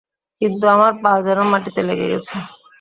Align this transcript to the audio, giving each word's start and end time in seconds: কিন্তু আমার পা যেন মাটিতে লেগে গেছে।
কিন্তু 0.41 0.65
আমার 0.67 0.91
পা 1.01 1.11
যেন 1.25 1.39
মাটিতে 1.51 1.81
লেগে 1.87 2.07
গেছে। 2.13 2.35